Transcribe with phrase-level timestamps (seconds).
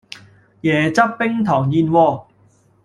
[0.61, 2.25] 椰汁冰糖燕窩